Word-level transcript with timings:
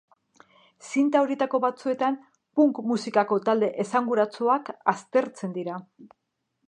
Zinta 0.91 1.19
horietako 1.25 1.59
batzuetan 1.65 2.17
punk 2.61 2.81
musikako 2.93 3.39
talde 3.51 3.69
esanguratsuak 3.85 4.73
aztertzen 4.95 5.55
dira. 5.59 5.77